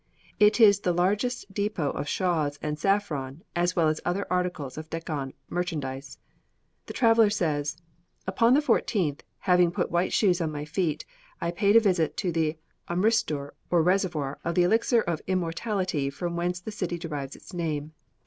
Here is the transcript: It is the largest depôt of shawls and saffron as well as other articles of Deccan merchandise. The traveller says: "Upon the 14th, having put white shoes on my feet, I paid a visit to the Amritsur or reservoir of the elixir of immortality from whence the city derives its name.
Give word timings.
It 0.39 0.59
is 0.59 0.79
the 0.79 0.93
largest 0.95 1.53
depôt 1.53 1.93
of 1.95 2.09
shawls 2.09 2.57
and 2.63 2.79
saffron 2.79 3.43
as 3.55 3.75
well 3.75 3.87
as 3.87 4.01
other 4.03 4.25
articles 4.31 4.75
of 4.75 4.89
Deccan 4.89 5.31
merchandise. 5.47 6.17
The 6.87 6.93
traveller 6.93 7.29
says: 7.29 7.77
"Upon 8.25 8.55
the 8.55 8.61
14th, 8.61 9.19
having 9.41 9.69
put 9.69 9.91
white 9.91 10.11
shoes 10.11 10.41
on 10.41 10.51
my 10.51 10.65
feet, 10.65 11.05
I 11.39 11.51
paid 11.51 11.75
a 11.75 11.79
visit 11.79 12.17
to 12.17 12.31
the 12.31 12.57
Amritsur 12.89 13.51
or 13.69 13.83
reservoir 13.83 14.39
of 14.43 14.55
the 14.55 14.63
elixir 14.63 15.01
of 15.01 15.21
immortality 15.27 16.09
from 16.09 16.35
whence 16.35 16.59
the 16.59 16.71
city 16.71 16.97
derives 16.97 17.35
its 17.35 17.53
name. 17.53 17.93